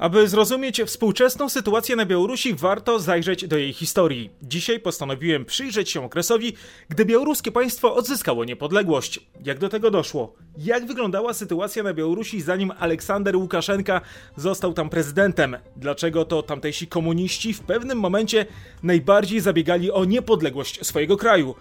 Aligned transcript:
Aby 0.00 0.28
zrozumieć 0.28 0.82
współczesną 0.82 1.48
sytuację 1.48 1.96
na 1.96 2.06
Białorusi, 2.06 2.54
warto 2.54 2.98
zajrzeć 2.98 3.48
do 3.48 3.58
jej 3.58 3.72
historii. 3.72 4.30
Dzisiaj 4.42 4.80
postanowiłem 4.80 5.44
przyjrzeć 5.44 5.90
się 5.90 6.04
okresowi, 6.04 6.52
gdy 6.88 7.04
białoruskie 7.04 7.52
państwo 7.52 7.94
odzyskało 7.94 8.44
niepodległość. 8.44 9.20
Jak 9.44 9.58
do 9.58 9.68
tego 9.68 9.90
doszło? 9.90 10.34
Jak 10.58 10.86
wyglądała 10.86 11.34
sytuacja 11.34 11.82
na 11.82 11.94
Białorusi, 11.94 12.40
zanim 12.40 12.72
Aleksander 12.78 13.36
Łukaszenka 13.36 14.00
został 14.36 14.72
tam 14.72 14.90
prezydentem? 14.90 15.56
Dlaczego 15.76 16.24
to 16.24 16.42
tamtejsi 16.42 16.86
komuniści 16.86 17.54
w 17.54 17.60
pewnym 17.60 17.98
momencie 17.98 18.46
najbardziej 18.82 19.40
zabiegali 19.40 19.90
o 19.90 20.04
niepodległość 20.04 20.86
swojego 20.86 21.16
kraju? 21.16 21.54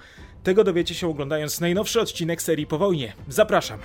Tego 0.44 0.64
dowiecie 0.64 0.96
się 0.96 1.10
oglądając 1.10 1.62
najnowszy 1.62 2.02
odcinek 2.02 2.42
serii 2.42 2.68
po 2.68 2.78
wojnie. 2.78 3.14
Zapraszam. 3.28 3.80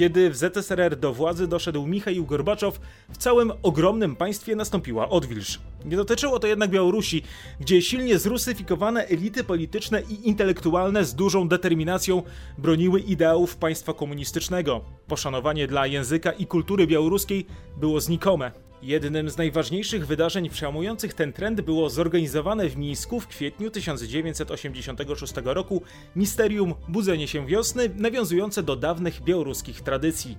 Kiedy 0.00 0.30
w 0.30 0.36
ZSRR 0.36 0.96
do 0.96 1.12
władzy 1.12 1.46
doszedł 1.46 1.86
Michał 1.86 2.24
Gorbaczow, 2.24 2.80
w 3.12 3.16
całym 3.16 3.52
ogromnym 3.62 4.16
państwie 4.16 4.56
nastąpiła 4.56 5.08
odwilż. 5.08 5.60
Nie 5.84 5.96
dotyczyło 5.96 6.38
to 6.38 6.46
jednak 6.46 6.70
Białorusi, 6.70 7.22
gdzie 7.60 7.82
silnie 7.82 8.18
zrusyfikowane 8.18 9.06
elity 9.06 9.44
polityczne 9.44 10.02
i 10.02 10.28
intelektualne 10.28 11.04
z 11.04 11.14
dużą 11.14 11.48
determinacją 11.48 12.22
broniły 12.58 13.00
ideałów 13.00 13.56
państwa 13.56 13.94
komunistycznego. 13.94 14.80
Poszanowanie 15.06 15.66
dla 15.66 15.86
języka 15.86 16.32
i 16.32 16.46
kultury 16.46 16.86
białoruskiej 16.86 17.46
było 17.76 18.00
znikome. 18.00 18.69
Jednym 18.82 19.30
z 19.30 19.36
najważniejszych 19.36 20.06
wydarzeń 20.06 20.50
przełamujących 20.50 21.14
ten 21.14 21.32
trend 21.32 21.60
było 21.60 21.90
zorganizowane 21.90 22.68
w 22.68 22.76
Mińsku 22.76 23.20
w 23.20 23.26
kwietniu 23.26 23.70
1986 23.70 25.32
roku 25.44 25.82
Misterium 26.16 26.74
Budzenie 26.88 27.28
się 27.28 27.46
Wiosny, 27.46 27.90
nawiązujące 27.96 28.62
do 28.62 28.76
dawnych 28.76 29.22
białoruskich 29.22 29.80
tradycji. 29.80 30.38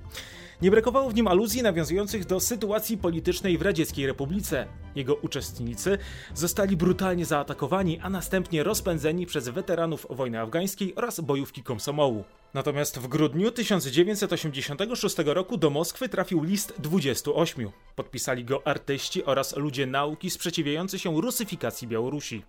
Nie 0.61 0.71
brakowało 0.71 1.09
w 1.09 1.15
nim 1.15 1.27
aluzji 1.27 1.61
nawiązujących 1.61 2.25
do 2.25 2.39
sytuacji 2.39 2.97
politycznej 2.97 3.57
w 3.57 3.61
Radzieckiej 3.61 4.07
Republice. 4.07 4.67
Jego 4.95 5.15
uczestnicy 5.15 5.97
zostali 6.33 6.77
brutalnie 6.77 7.25
zaatakowani, 7.25 7.99
a 7.99 8.09
następnie 8.09 8.63
rozpędzeni 8.63 9.25
przez 9.25 9.49
weteranów 9.49 10.07
wojny 10.09 10.39
afgańskiej 10.39 10.95
oraz 10.95 11.19
bojówki 11.19 11.63
komsomołu. 11.63 12.23
Natomiast 12.53 12.99
w 12.99 13.07
grudniu 13.07 13.51
1986 13.51 15.15
roku 15.25 15.57
do 15.57 15.69
Moskwy 15.69 16.09
trafił 16.09 16.43
list 16.43 16.73
28. 16.79 17.69
Podpisali 17.95 18.45
go 18.45 18.67
artyści 18.67 19.25
oraz 19.25 19.57
ludzie 19.57 19.85
nauki 19.85 20.29
sprzeciwiający 20.29 20.99
się 20.99 21.21
rusyfikacji 21.21 21.87
Białorusi. 21.87 22.43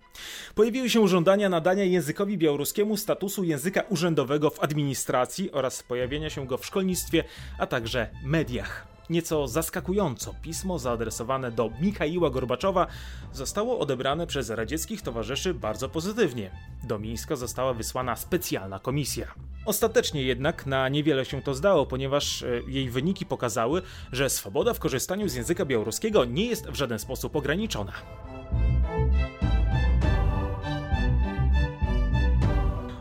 Pojawiły 0.55 0.89
się 0.89 1.07
żądania 1.07 1.49
nadania 1.49 1.83
językowi 1.83 2.37
białoruskiemu 2.37 2.97
statusu 2.97 3.43
języka 3.43 3.81
urzędowego 3.89 4.49
w 4.49 4.63
administracji 4.63 5.51
oraz 5.51 5.83
pojawienia 5.83 6.29
się 6.29 6.47
go 6.47 6.57
w 6.57 6.65
szkolnictwie, 6.65 7.23
a 7.59 7.67
także 7.67 8.09
mediach. 8.25 8.92
Nieco 9.13 9.47
zaskakująco 9.47 10.35
pismo 10.41 10.79
zaadresowane 10.79 11.51
do 11.51 11.71
Michaiła 11.81 12.29
Gorbaczowa 12.29 12.87
zostało 13.33 13.79
odebrane 13.79 14.27
przez 14.27 14.49
radzieckich 14.49 15.01
towarzyszy 15.01 15.53
bardzo 15.53 15.89
pozytywnie. 15.89 16.51
Do 16.83 16.99
Mińska 16.99 17.35
została 17.35 17.73
wysłana 17.73 18.15
specjalna 18.15 18.79
komisja. 18.79 19.33
Ostatecznie 19.65 20.23
jednak 20.23 20.65
na 20.65 20.89
niewiele 20.89 21.25
się 21.25 21.41
to 21.41 21.53
zdało, 21.53 21.85
ponieważ 21.85 22.43
e, 22.43 22.47
jej 22.67 22.89
wyniki 22.89 23.25
pokazały, 23.25 23.81
że 24.11 24.29
swoboda 24.29 24.73
w 24.73 24.79
korzystaniu 24.79 25.29
z 25.29 25.35
języka 25.35 25.65
białoruskiego 25.65 26.25
nie 26.25 26.45
jest 26.45 26.67
w 26.67 26.75
żaden 26.75 26.99
sposób 26.99 27.35
ograniczona. 27.35 27.93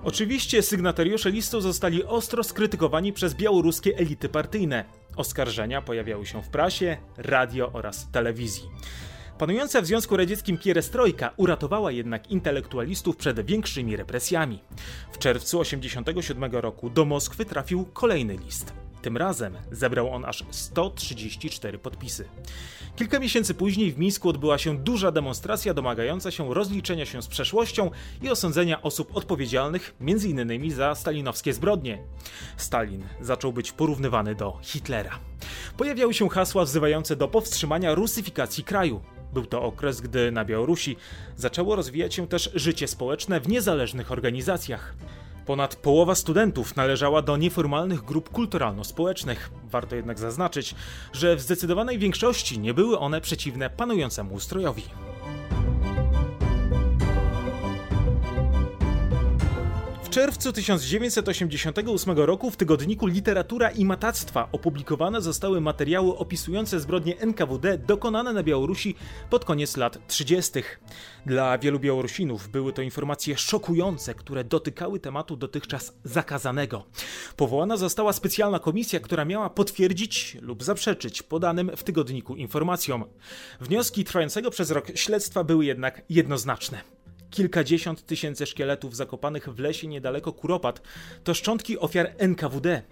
Oczywiście 0.05 0.63
sygnatariusze 0.63 1.31
listu 1.31 1.61
zostali 1.61 2.05
ostro 2.05 2.45
skrytykowani 2.45 3.13
przez 3.13 3.35
białoruskie 3.35 3.97
elity 3.99 4.29
partyjne. 4.29 4.85
Oskarżenia 5.17 5.83
pojawiały 5.83 6.27
się 6.27 6.43
w 6.43 6.49
prasie, 6.49 6.97
radio 7.17 7.73
oraz 7.73 8.11
telewizji. 8.11 8.71
Panująca 9.39 9.83
w 9.83 9.87
Związku 9.87 10.17
Radzieckim 10.17 10.59
pierestrojka 10.59 11.31
uratowała 11.37 11.93
jednak 11.93 12.31
intelektualistów 12.31 13.17
przed 13.17 13.47
większymi 13.47 13.97
represjami. 13.97 14.63
W 15.13 15.19
czerwcu 15.19 15.59
1987 15.65 16.61
roku 16.61 16.91
do 16.91 17.05
Moskwy 17.05 17.45
trafił 17.45 17.85
kolejny 17.85 18.37
list. 18.37 18.73
Tym 19.03 19.17
razem 19.17 19.57
zebrał 19.71 20.15
on 20.15 20.25
aż 20.25 20.45
134 20.51 21.79
podpisy. 21.79 22.25
Kilka 22.97 23.19
miesięcy 23.19 23.55
później 23.55 23.93
w 23.93 23.99
Mińsku 23.99 24.29
odbyła 24.29 24.59
się 24.59 24.79
duża 24.79 25.13
demonstracja 25.13 25.75
domagająca 25.75 26.31
się 26.31 26.55
rozliczenia 26.55 27.07
się 27.07 27.23
z 27.23 27.27
przeszłością 27.27 27.91
i 28.23 28.31
osądzenia 28.31 28.83
osób 28.83 29.17
odpowiedzialnych 29.17 29.95
m.in. 30.01 30.71
za 30.71 30.95
stalinowskie 30.95 31.53
zbrodnie. 31.53 31.99
Stalin 32.57 33.03
zaczął 33.21 33.53
być 33.53 33.73
porównywany 33.73 34.35
do 34.35 34.59
Hitlera. 34.63 35.19
Pojawiały 35.77 36.15
się 36.15 36.29
hasła 36.29 36.65
wzywające 36.65 37.17
do 37.17 37.29
powstrzymania 37.29 37.95
rusyfikacji 37.95 38.65
kraju. 38.65 39.01
Był 39.33 39.47
to 39.47 39.63
okres, 39.63 40.01
gdy 40.01 40.33
na 40.33 40.45
Białorusi 40.45 40.97
zaczęło 41.37 41.77
rozwijać 41.77 42.15
się 42.15 42.29
też 42.29 42.51
życie 42.55 42.89
społeczne 42.89 43.41
w 43.41 43.49
niezależnych 43.49 44.13
organizacjach. 44.13 44.95
Ponad 45.47 45.77
połowa 45.77 46.15
studentów 46.15 46.77
należała 46.77 47.23
do 47.23 47.37
nieformalnych 47.37 48.03
grup 48.03 48.31
kulturalno-społecznych. 48.31 49.51
Warto 49.65 49.97
jednak 49.97 50.19
zaznaczyć, 50.19 50.75
że 51.13 51.37
w 51.37 51.41
zdecydowanej 51.41 51.99
większości 51.99 52.59
nie 52.59 52.75
były 52.75 52.99
one 52.99 53.21
przeciwne 53.21 53.71
panującemu 53.71 54.35
ustrojowi. 54.35 54.83
Czerwcu 60.13 60.53
1988 60.53 62.19
roku 62.19 62.51
w 62.51 62.57
tygodniku 62.57 63.07
Literatura 63.07 63.71
i 63.71 63.85
Matactwa 63.85 64.49
opublikowane 64.53 65.21
zostały 65.21 65.61
materiały 65.61 66.17
opisujące 66.17 66.81
zbrodnie 66.81 67.19
NKWD 67.19 67.79
dokonane 67.79 68.33
na 68.33 68.43
Białorusi 68.43 68.95
pod 69.31 69.45
koniec 69.45 69.77
lat 69.77 70.07
30. 70.07 70.53
Dla 71.27 71.59
wielu 71.59 71.81
Białorusinów 71.81 72.49
były 72.49 72.73
to 72.73 72.83
informacje 72.83 73.37
szokujące, 73.37 74.15
które 74.15 74.45
dotykały 74.45 75.01
tematu 75.01 75.37
dotychczas 75.37 75.95
zakazanego. 76.05 76.85
Powołana 77.37 77.77
została 77.77 78.13
specjalna 78.13 78.59
komisja, 78.59 79.01
która 79.01 79.25
miała 79.25 79.51
potwierdzić 79.51 80.37
lub 80.41 80.63
zaprzeczyć 80.63 81.23
podanym 81.23 81.71
w 81.77 81.85
tygodniku 81.85 82.37
informacjom. 82.37 83.05
Wnioski 83.61 84.05
trwającego 84.05 84.51
przez 84.51 84.71
rok 84.71 84.87
śledztwa 84.95 85.45
były 85.45 85.65
jednak 85.65 86.03
jednoznaczne. 86.09 87.02
Kilkadziesiąt 87.33 88.07
tysięcy 88.07 88.47
szkieletów 88.47 88.97
zakopanych 88.97 89.49
w 89.49 89.59
lesie 89.59 89.89
niedaleko 89.89 90.33
Kuropat 90.33 90.83
to 91.25 91.35
szczątki 91.35 91.79
ofiar 91.79 92.11
NKWD. 92.19 92.83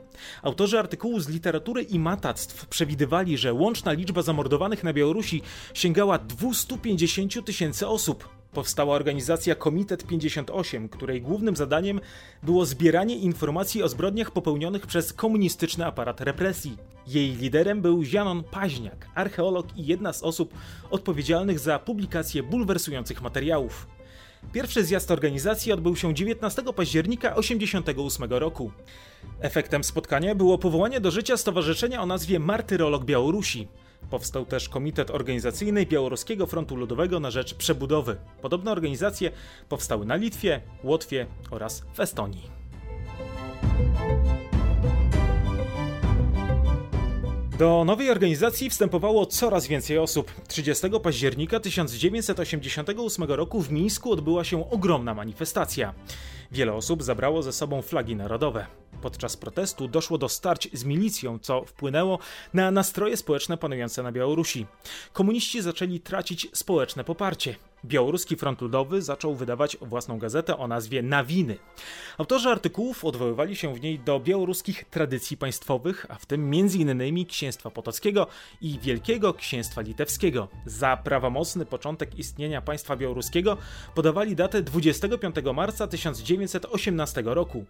Autorzy 0.43 0.79
artykułu 0.79 1.21
z 1.21 1.29
literatury 1.29 1.83
i 1.83 1.99
matactw 1.99 2.67
przewidywali, 2.67 3.39
że 3.39 3.53
łączna 3.53 3.93
liczba 3.93 4.23
zamordowanych 4.23 4.85
na 4.85 4.93
Białorusi 4.93 5.43
sięgała 5.75 6.19
250 6.19 7.45
tysięcy 7.45 7.87
osób. 7.87 8.29
Powstała 8.53 8.97
organizacja 8.97 9.55
Komitet 9.55 10.07
58, 10.07 10.89
której 10.89 11.23
głównym 11.23 11.57
zadaniem 11.57 12.01
było 12.43 12.67
zbieranie 12.67 13.17
informacji 13.17 13.83
o 13.83 13.89
zbrodniach 13.89 14.31
popełnionych 14.31 14.87
przez 14.87 15.13
komunistyczny 15.13 15.87
aparat 15.87 16.21
represji. 16.21 16.77
Jej 17.07 17.37
liderem 17.37 17.83
był 17.83 18.03
Janon 18.13 18.45
Paźniak, 18.45 19.09
archeolog 19.15 19.67
i 19.77 19.87
jedna 19.87 20.13
z 20.13 20.23
osób 20.23 20.55
odpowiedzialnych 20.91 21.59
za 21.59 21.79
publikację 21.79 22.43
bulwersujących 22.43 23.23
materiałów. 23.23 24.00
Pierwszy 24.53 24.85
zjazd 24.85 25.11
organizacji 25.11 25.73
odbył 25.73 25.97
się 25.97 26.15
19 26.15 26.63
października 26.77 27.29
1988 27.35 28.31
roku. 28.31 28.73
Efektem 29.41 29.85
spotkania 29.85 30.35
było 30.35 30.59
powołanie 30.59 31.01
do 31.01 31.11
życia 31.11 31.37
stowarzyszenia 31.37 32.03
o 32.03 32.07
nazwie 32.07 32.39
Martyrolog 32.39 33.05
Białorusi. 33.05 33.69
Powstał 34.11 34.47
też 34.47 34.69
Komitet 34.69 35.11
Organizacyjny 35.11 35.87
Białoruskiego 35.87 36.47
Frontu 36.47 36.77
Ludowego 36.77 37.21
na 37.21 37.31
rzecz 37.31 37.55
przebudowy. 37.55 38.17
Podobne 38.43 38.73
organizacje 38.73 39.31
powstały 39.69 40.07
na 40.07 40.17
Litwie, 40.17 40.61
Łotwie 40.85 41.27
oraz 41.51 41.83
w 41.95 42.01
Estonii. 42.01 42.60
Do 47.61 47.85
nowej 47.85 48.11
organizacji 48.11 48.71
wstępowało 48.71 49.27
coraz 49.27 49.67
więcej 49.67 49.99
osób. 49.99 50.33
30 50.49 50.87
października 51.03 51.61
1988 51.61 53.25
roku 53.25 53.61
w 53.61 53.71
Mińsku 53.71 54.13
odbyła 54.13 54.45
się 54.45 54.71
ogromna 54.71 55.15
manifestacja. 55.15 55.95
Wiele 56.53 56.73
osób 56.73 57.03
zabrało 57.03 57.43
ze 57.43 57.53
sobą 57.53 57.83
flagi 57.83 58.17
narodowe. 58.17 58.67
Podczas 59.03 59.37
protestu 59.37 59.89
doszło 59.89 60.19
do 60.19 60.29
starć 60.29 60.69
z 60.73 60.85
milicją, 60.85 61.39
co 61.39 61.65
wpłynęło 61.65 62.19
na 62.55 62.71
nastroje 62.71 63.17
społeczne 63.17 63.57
panujące 63.57 64.03
na 64.03 64.13
Białorusi. 64.13 64.67
Komuniści 65.13 65.63
zaczęli 65.63 66.01
tracić 66.01 66.49
społeczne 66.53 67.05
poparcie. 67.05 67.57
Białoruski 67.85 68.37
Front 68.37 68.61
Ludowy 68.61 69.03
zaczął 69.03 69.35
wydawać 69.35 69.77
własną 69.81 70.19
gazetę 70.19 70.57
o 70.57 70.69
nazwie 70.69 71.03
Nawiny. 71.03 71.57
Autorzy 72.19 72.49
artykułów 72.49 73.05
odwoływali 73.05 73.57
się 73.57 73.75
w 73.75 73.81
niej 73.81 73.99
do 73.99 74.21
białoruskich 74.21 74.85
tradycji 74.85 75.37
państwowych, 75.37 76.07
a 76.09 76.15
w 76.15 76.27
tym 76.27 76.53
m.in. 76.55 77.27
Księstwa 77.27 77.71
Potockiego 77.71 78.27
i 78.61 78.79
Wielkiego 78.79 79.35
Księstwa 79.35 79.81
Litewskiego. 79.81 80.49
Za 80.67 80.97
prawomocny 80.97 81.67
początek 81.67 82.19
istnienia 82.19 82.63
państwa 82.63 82.97
białoruskiego 82.97 83.57
podawali 83.95 84.37
datę 84.37 84.63
25 84.63 85.37
marca 85.55 85.87
1918 85.87 87.23
roku. 87.25 87.65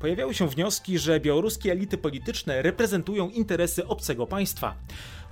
Pojawiały 0.00 0.34
się 0.34 0.48
wnioski, 0.48 0.98
że 0.98 1.20
białoruskie 1.20 1.72
elity 1.72 1.98
polityczne 1.98 2.62
reprezentują 2.62 3.30
interesy 3.30 3.86
obcego 3.86 4.26
państwa. 4.26 4.74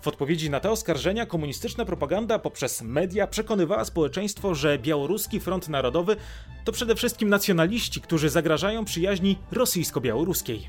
W 0.04 0.08
odpowiedzi 0.08 0.50
na 0.50 0.60
te 0.60 0.70
oskarżenia 0.70 1.26
komunistyczna 1.26 1.84
propaganda 1.84 2.38
poprzez 2.38 2.82
media 2.82 3.26
przekonywała 3.26 3.84
społeczeństwo, 3.84 4.54
że 4.54 4.78
Białoruski 4.78 5.40
Front 5.40 5.68
Narodowy 5.68 6.16
to 6.64 6.72
przede 6.72 6.94
wszystkim 6.94 7.28
nacjonaliści, 7.28 8.00
którzy 8.00 8.28
zagrażają 8.28 8.84
przyjaźni 8.84 9.38
rosyjsko-białoruskiej. 9.52 10.60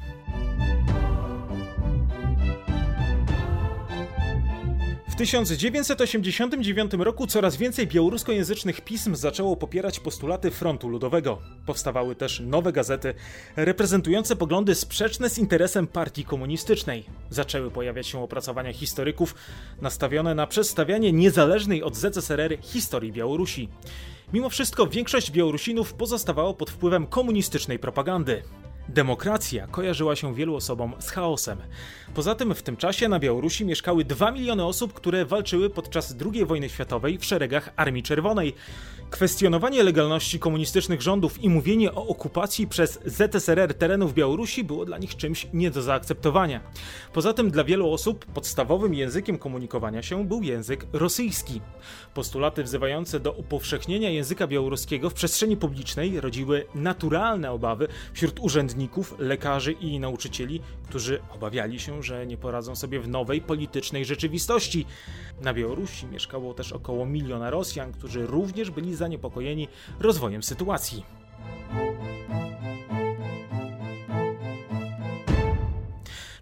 W 5.16 5.18
1989 5.18 6.94
roku 6.94 7.28
coraz 7.28 7.58
więcej 7.58 7.88
białoruskojęzycznych 7.88 8.82
pism 8.82 9.16
zaczęło 9.16 9.56
popierać 9.56 10.00
postulaty 10.00 10.52
Frontu 10.52 10.90
Ludowego. 10.90 11.42
Powstawały 11.66 12.16
też 12.16 12.40
nowe 12.40 12.72
gazety 12.74 13.14
reprezentujące 13.56 14.36
poglądy 14.36 14.76
sprzeczne 14.76 15.30
z 15.30 15.38
interesem 15.38 15.88
partii 15.88 16.26
komunistycznej. 16.26 17.04
Zaczęły 17.30 17.72
pojawiać 17.72 18.08
się 18.08 18.24
opracowania 18.24 18.74
historyków 18.74 19.36
nastawione 19.82 20.36
na 20.36 20.48
przedstawianie 20.48 21.12
niezależnej 21.12 21.84
od 21.84 21.96
ZSRR 21.96 22.58
historii 22.62 23.12
Białorusi. 23.12 23.70
Mimo 24.34 24.50
wszystko 24.50 24.88
większość 24.88 25.32
Białorusinów 25.32 25.94
pozostawało 25.94 26.54
pod 26.54 26.70
wpływem 26.70 27.08
komunistycznej 27.08 27.80
propagandy. 27.80 28.44
Demokracja 28.90 29.68
kojarzyła 29.68 30.16
się 30.16 30.36
wielu 30.36 30.56
osobom 30.56 30.94
z 31.00 31.10
chaosem. 31.10 31.58
Poza 32.14 32.36
tym 32.36 32.56
w 32.56 32.64
tym 32.64 32.78
czasie 32.78 33.10
na 33.10 33.20
Białorusi 33.20 33.66
mieszkały 33.66 34.06
2 34.06 34.32
miliony 34.32 34.66
osób, 34.66 34.94
które 34.94 35.26
walczyły 35.26 35.70
podczas 35.70 36.16
II 36.34 36.46
wojny 36.46 36.70
światowej 36.70 37.18
w 37.18 37.26
szeregach 37.26 37.74
Armii 37.76 38.04
Czerwonej. 38.04 38.54
Kwestionowanie 39.10 39.84
legalności 39.84 40.40
komunistycznych 40.40 41.02
rządów 41.02 41.44
i 41.44 41.50
mówienie 41.50 41.92
o 41.92 42.08
okupacji 42.08 42.68
przez 42.68 43.00
ZSRR 43.06 43.74
terenów 43.74 44.14
Białorusi 44.14 44.64
było 44.64 44.86
dla 44.86 44.98
nich 44.98 45.16
czymś 45.16 45.48
nie 45.54 45.72
do 45.72 45.82
zaakceptowania. 45.82 46.62
Poza 47.14 47.34
tym 47.34 47.52
dla 47.52 47.64
wielu 47.64 47.92
osób 47.92 48.26
podstawowym 48.26 48.94
językiem 48.94 49.38
komunikowania 49.38 50.02
się 50.02 50.28
był 50.28 50.44
język 50.44 50.86
rosyjski. 50.94 51.62
Postulaty 52.14 52.64
wzywające 52.64 53.20
do 53.20 53.32
upowszechnienia 53.32 54.10
języka 54.10 54.48
białoruskiego 54.48 55.10
w 55.10 55.14
przestrzeni 55.14 55.58
publicznej 55.58 56.22
rodziły 56.22 56.66
naturalne 56.76 57.52
obawy 57.52 57.88
wśród 58.14 58.40
urzędników, 58.40 58.75
lekarzy 59.20 59.72
i 59.72 60.00
nauczycieli, 60.00 60.62
którzy 60.90 61.22
obawiali 61.30 61.80
się, 61.80 62.04
że 62.04 62.28
nie 62.28 62.38
poradzą 62.38 62.76
sobie 62.76 63.00
w 63.00 63.08
nowej 63.08 63.42
politycznej 63.42 64.06
rzeczywistości. 64.06 64.86
Na 65.42 65.54
Białorusi 65.54 66.08
mieszkało 66.08 66.54
też 66.54 66.72
około 66.72 67.06
miliona 67.06 67.50
Rosjan, 67.50 67.92
którzy 67.92 68.28
również 68.28 68.72
byli 68.72 68.96
zaniepokojeni 68.96 69.68
rozwojem 70.00 70.44
sytuacji. 70.44 71.04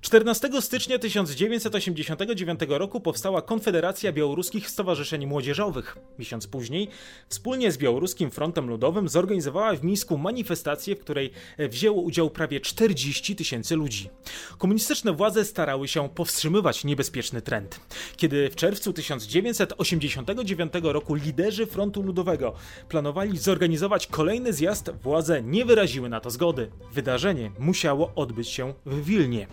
14 0.03 0.49
stycznia 0.61 0.99
1989 0.99 2.59
roku 2.67 2.99
powstała 2.99 3.41
Konfederacja 3.41 4.11
Białoruskich 4.11 4.69
Stowarzyszeń 4.69 5.25
Młodzieżowych. 5.25 5.97
Miesiąc 6.19 6.47
później, 6.47 6.87
wspólnie 7.29 7.71
z 7.71 7.77
Białoruskim 7.77 8.31
Frontem 8.31 8.69
Ludowym, 8.69 9.09
zorganizowała 9.09 9.75
w 9.75 9.83
Mińsku 9.83 10.17
manifestację, 10.17 10.95
w 10.95 10.99
której 10.99 11.31
wzięło 11.57 12.01
udział 12.01 12.29
prawie 12.29 12.59
40 12.59 13.35
tysięcy 13.35 13.75
ludzi. 13.75 14.09
Komunistyczne 14.57 15.13
władze 15.13 15.45
starały 15.45 15.87
się 15.87 16.09
powstrzymywać 16.09 16.83
niebezpieczny 16.83 17.41
trend. 17.41 17.79
Kiedy 18.17 18.49
w 18.49 18.55
czerwcu 18.55 18.93
1989 18.93 20.73
roku 20.83 21.15
liderzy 21.15 21.65
Frontu 21.65 22.01
Ludowego 22.01 22.53
planowali 22.89 23.37
zorganizować 23.37 24.07
kolejny 24.07 24.53
zjazd, 24.53 24.91
władze 25.03 25.43
nie 25.43 25.65
wyraziły 25.65 26.09
na 26.09 26.19
to 26.19 26.29
zgody. 26.29 26.71
Wydarzenie 26.93 27.51
musiało 27.59 28.11
odbyć 28.15 28.49
się 28.49 28.73
w 28.85 29.05
Wilnie. 29.05 29.47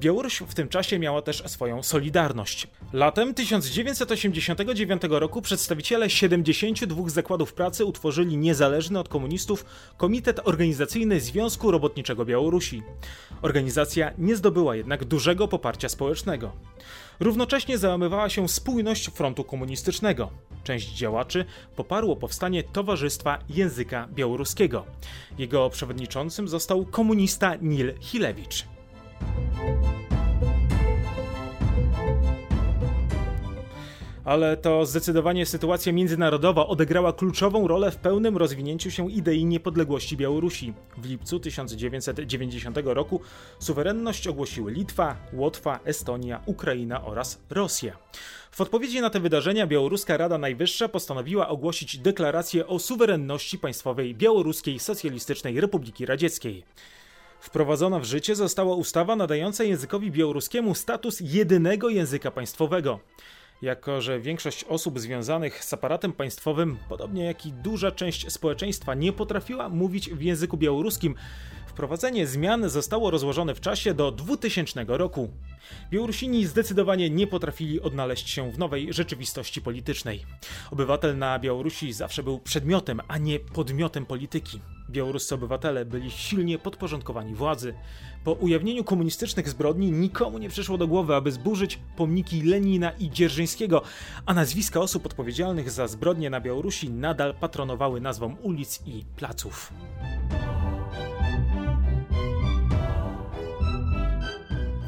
Białoruś 0.00 0.38
w 0.38 0.54
tym 0.54 0.68
czasie 0.68 0.98
miała 0.98 1.22
też 1.22 1.42
swoją 1.46 1.82
Solidarność. 1.82 2.66
Latem 2.92 3.34
1989 3.34 5.02
roku 5.10 5.42
przedstawiciele 5.42 6.10
72 6.10 7.08
zakładów 7.08 7.52
pracy 7.52 7.84
utworzyli 7.84 8.36
niezależny 8.36 8.98
od 8.98 9.08
komunistów 9.08 9.64
Komitet 9.96 10.40
Organizacyjny 10.44 11.20
Związku 11.20 11.70
Robotniczego 11.70 12.24
Białorusi. 12.24 12.82
Organizacja 13.42 14.12
nie 14.18 14.36
zdobyła 14.36 14.76
jednak 14.76 15.04
dużego 15.04 15.48
poparcia 15.48 15.88
społecznego. 15.88 16.52
Równocześnie 17.20 17.78
załamywała 17.78 18.28
się 18.28 18.48
spójność 18.48 19.10
frontu 19.10 19.44
komunistycznego. 19.44 20.30
Część 20.64 20.88
działaczy 20.88 21.44
poparło 21.76 22.16
powstanie 22.16 22.62
Towarzystwa 22.62 23.38
Języka 23.48 24.08
Białoruskiego. 24.14 24.86
Jego 25.38 25.70
przewodniczącym 25.70 26.48
został 26.48 26.84
komunista 26.84 27.56
Nil 27.56 27.94
Hilewicz. 28.00 28.73
Ale 34.24 34.56
to 34.56 34.86
zdecydowanie 34.86 35.46
sytuacja 35.46 35.92
międzynarodowa 35.92 36.66
odegrała 36.66 37.12
kluczową 37.12 37.68
rolę 37.68 37.90
w 37.90 37.96
pełnym 37.96 38.36
rozwinięciu 38.36 38.90
się 38.90 39.10
idei 39.10 39.44
niepodległości 39.44 40.16
Białorusi. 40.16 40.72
W 40.96 41.06
lipcu 41.06 41.40
1990 41.40 42.78
roku 42.84 43.20
suwerenność 43.58 44.28
ogłosiły 44.28 44.72
Litwa, 44.72 45.16
Łotwa, 45.32 45.80
Estonia, 45.84 46.42
Ukraina 46.46 47.04
oraz 47.04 47.40
Rosja. 47.50 47.96
W 48.50 48.60
odpowiedzi 48.60 49.00
na 49.00 49.10
te 49.10 49.20
wydarzenia 49.20 49.66
Białoruska 49.66 50.16
Rada 50.16 50.38
Najwyższa 50.38 50.88
postanowiła 50.88 51.48
ogłosić 51.48 51.98
deklarację 51.98 52.66
o 52.66 52.78
suwerenności 52.78 53.58
państwowej 53.58 54.14
Białoruskiej 54.14 54.78
Socjalistycznej 54.78 55.60
Republiki 55.60 56.06
Radzieckiej. 56.06 56.64
Wprowadzona 57.44 57.98
w 57.98 58.04
życie 58.04 58.34
została 58.34 58.74
ustawa 58.74 59.16
nadająca 59.16 59.64
językowi 59.64 60.10
białoruskiemu 60.10 60.74
status 60.74 61.18
jedynego 61.20 61.88
języka 61.88 62.30
państwowego 62.30 63.00
jako 63.62 64.00
że 64.00 64.20
większość 64.20 64.64
osób 64.64 65.00
związanych 65.00 65.64
z 65.64 65.72
aparatem 65.72 66.12
państwowym, 66.12 66.76
podobnie 66.88 67.24
jak 67.24 67.46
i 67.46 67.52
duża 67.52 67.90
część 67.90 68.32
społeczeństwa, 68.32 68.94
nie 68.94 69.12
potrafiła 69.12 69.68
mówić 69.68 70.10
w 70.10 70.22
języku 70.22 70.56
białoruskim, 70.56 71.14
wprowadzenie 71.66 72.26
zmian 72.26 72.68
zostało 72.68 73.10
rozłożone 73.10 73.54
w 73.54 73.60
czasie 73.60 73.94
do 73.94 74.12
2000 74.12 74.84
roku. 74.88 75.28
Białorusini 75.90 76.46
zdecydowanie 76.46 77.10
nie 77.10 77.26
potrafili 77.26 77.80
odnaleźć 77.80 78.30
się 78.30 78.52
w 78.52 78.58
nowej 78.58 78.92
rzeczywistości 78.92 79.62
politycznej. 79.62 80.24
Obywatel 80.70 81.18
na 81.18 81.38
Białorusi 81.38 81.92
zawsze 81.92 82.22
był 82.22 82.38
przedmiotem, 82.38 83.00
a 83.08 83.18
nie 83.18 83.40
podmiotem 83.40 84.06
polityki. 84.06 84.60
Białoruscy 84.94 85.34
obywatele 85.34 85.84
byli 85.84 86.10
silnie 86.10 86.58
podporządkowani 86.58 87.34
władzy. 87.34 87.74
Po 88.24 88.32
ujawnieniu 88.32 88.84
komunistycznych 88.84 89.48
zbrodni 89.48 89.92
nikomu 89.92 90.38
nie 90.38 90.48
przyszło 90.48 90.78
do 90.78 90.86
głowy, 90.86 91.14
aby 91.14 91.32
zburzyć 91.32 91.78
pomniki 91.96 92.42
Lenina 92.42 92.90
i 92.90 93.10
Dzierżyńskiego, 93.10 93.82
a 94.26 94.34
nazwiska 94.34 94.80
osób 94.80 95.06
odpowiedzialnych 95.06 95.70
za 95.70 95.88
zbrodnie 95.88 96.30
na 96.30 96.40
Białorusi 96.40 96.90
nadal 96.90 97.34
patronowały 97.34 98.00
nazwą 98.00 98.36
ulic 98.42 98.80
i 98.86 99.04
placów. 99.16 99.72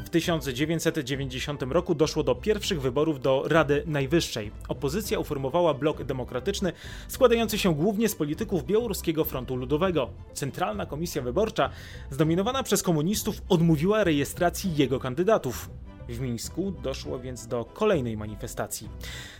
W 0.07 0.09
1990 0.09 1.61
roku 1.61 1.95
doszło 1.95 2.23
do 2.23 2.35
pierwszych 2.35 2.81
wyborów 2.81 3.21
do 3.21 3.43
Rady 3.47 3.83
Najwyższej. 3.85 4.51
Opozycja 4.67 5.19
uformowała 5.19 5.73
blok 5.73 6.03
demokratyczny 6.03 6.73
składający 7.07 7.57
się 7.57 7.75
głównie 7.75 8.09
z 8.09 8.15
polityków 8.15 8.65
Białoruskiego 8.65 9.25
Frontu 9.25 9.55
Ludowego. 9.55 10.09
Centralna 10.33 10.85
Komisja 10.85 11.21
Wyborcza, 11.21 11.69
zdominowana 12.09 12.63
przez 12.63 12.83
komunistów, 12.83 13.41
odmówiła 13.49 14.03
rejestracji 14.03 14.75
jego 14.75 14.99
kandydatów. 14.99 15.69
W 16.09 16.19
Mińsku 16.19 16.73
doszło 16.83 17.19
więc 17.19 17.47
do 17.47 17.65
kolejnej 17.65 18.17
manifestacji. 18.17 18.89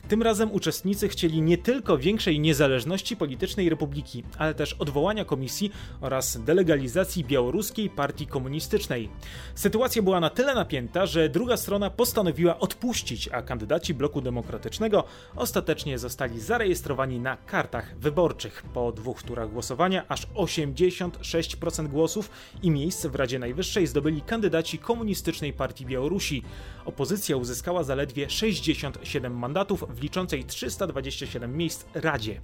Tym 0.08 0.22
razem 0.24 0.52
uczestnicy 0.52 1.08
chcieli 1.08 1.42
nie 1.42 1.58
tylko 1.58 1.98
większej 1.98 2.40
niezależności 2.40 3.18
politycznej 3.18 3.70
republiki, 3.70 4.24
ale 4.38 4.54
też 4.54 4.74
odwołania 4.74 5.26
komisji 5.26 5.72
oraz 6.02 6.44
delegalizacji 6.44 7.24
białoruskiej 7.24 7.90
partii 7.90 8.28
komunistycznej. 8.28 9.10
Sytuacja 9.56 10.02
była 10.02 10.20
na 10.20 10.30
tyle 10.30 10.56
napięta, 10.56 11.06
że 11.06 11.30
druga 11.30 11.58
strona 11.58 11.90
postanowiła 11.90 12.60
odpuścić, 12.60 13.30
a 13.32 13.42
kandydaci 13.42 13.94
bloku 13.94 14.22
demokratycznego 14.22 15.04
ostatecznie 15.36 16.00
zostali 16.00 16.40
zarejestrowani 16.40 17.20
na 17.20 17.38
kartach 17.38 17.98
wyborczych. 18.00 18.64
Po 18.74 18.92
dwóch 18.92 19.24
turach 19.24 19.52
głosowania 19.52 20.04
aż 20.08 20.28
86% 20.28 21.88
głosów 21.88 22.30
i 22.62 22.72
miejsc 22.72 23.06
w 23.06 23.16
Radzie 23.16 23.40
Najwyższej 23.40 23.88
zdobyli 23.88 24.22
kandydaci 24.22 24.78
Komunistycznej 24.78 25.54
Partii 25.54 25.86
Białorusi 25.86 26.44
opozycja 26.86 27.38
uzyskała 27.38 27.84
zaledwie 27.84 28.30
67 28.30 29.38
mandatów 29.38 29.84
w 29.90 30.02
liczącej 30.02 30.46
327 30.46 31.58
miejsc 31.58 31.86
Radzie. 31.94 32.42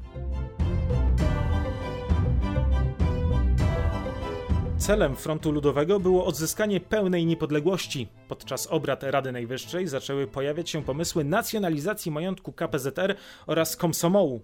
Celem 4.83 5.15
Frontu 5.15 5.51
Ludowego 5.51 5.99
było 5.99 6.25
odzyskanie 6.25 6.79
pełnej 6.79 7.25
niepodległości. 7.25 8.07
Podczas 8.27 8.67
obrad 8.67 9.03
Rady 9.03 9.31
Najwyższej 9.31 9.87
zaczęły 9.87 10.27
pojawiać 10.27 10.69
się 10.69 10.83
pomysły 10.83 11.23
nacjonalizacji 11.23 12.11
majątku 12.11 12.53
KPZR 12.53 13.15
oraz 13.47 13.77
Komsomołu. 13.77 14.41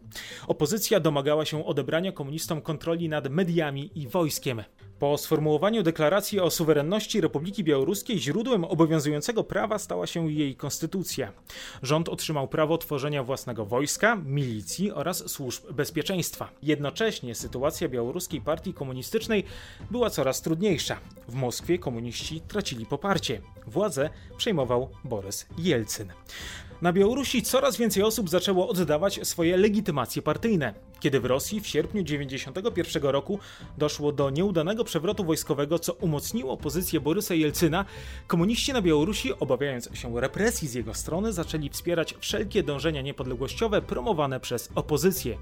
Opozycja 0.47 0.99
domagała 0.99 1.45
się 1.45 1.65
odebrania 1.65 2.11
komunistom 2.11 2.61
kontroli 2.61 3.09
nad 3.09 3.29
mediami 3.29 3.91
i 3.95 4.07
wojskiem. 4.07 4.63
Po 4.99 5.17
sformułowaniu 5.17 5.83
deklaracji 5.83 6.39
o 6.39 6.49
suwerenności 6.49 7.21
Republiki 7.21 7.63
Białoruskiej 7.63 8.19
źródłem 8.19 8.63
obowiązującego 8.63 9.43
prawa 9.43 9.79
stała 9.79 10.07
się 10.07 10.31
jej 10.31 10.55
konstytucja. 10.55 11.31
Rząd 11.83 12.09
otrzymał 12.09 12.47
prawo 12.47 12.77
tworzenia 12.77 13.23
własnego 13.23 13.65
wojska, 13.65 14.15
milicji 14.15 14.91
oraz 14.91 15.29
służb 15.29 15.71
bezpieczeństwa. 15.71 16.49
Jednocześnie 16.63 17.35
sytuacja 17.35 17.89
białoruskiej 17.89 18.41
partii 18.41 18.73
komunistycznej 18.73 19.43
była 19.91 20.09
coraz 20.09 20.41
trudniejsza. 20.41 20.99
W 21.27 21.33
Moskwie 21.33 21.79
komuniści 21.79 22.41
tracili 22.41 22.85
poparcie. 22.85 23.41
Władzę 23.67 24.09
przejmował 24.37 24.89
Borys 25.03 25.45
Jelcyn. 25.57 26.11
Na 26.81 26.93
Białorusi 26.93 27.41
coraz 27.43 27.77
więcej 27.77 28.03
osób 28.03 28.29
zaczęło 28.29 28.69
oddawać 28.69 29.27
swoje 29.27 29.57
legitymacje 29.57 30.21
partyjne. 30.21 30.73
Kiedy 30.99 31.19
w 31.19 31.25
Rosji 31.25 31.61
w 31.61 31.67
sierpniu 31.67 32.03
1991 32.03 33.03
roku 33.03 33.39
doszło 33.77 34.11
do 34.11 34.29
nieudanego 34.29 34.83
przewrotu 34.83 35.23
wojskowego, 35.23 35.79
co 35.79 35.93
umocniło 35.93 36.57
pozycję 36.57 36.99
Borysa 36.99 37.33
Jelcyna, 37.33 37.85
komuniści 38.27 38.73
na 38.73 38.81
Białorusi, 38.81 39.33
obawiając 39.39 39.89
się 39.93 40.21
represji 40.21 40.67
z 40.67 40.73
jego 40.73 40.93
strony, 40.93 41.33
zaczęli 41.33 41.69
wspierać 41.69 42.15
wszelkie 42.19 42.63
dążenia 42.63 43.01
niepodległościowe 43.01 43.81
promowane 43.81 44.39
przez 44.39 44.69
opozycję. 44.75 45.37